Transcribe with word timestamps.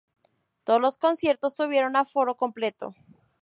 Todos 0.63 0.81
los 0.81 0.97
conciertos 0.97 1.55
tuvieron 1.55 1.95
aforo 1.95 2.35
completo. 2.35 2.95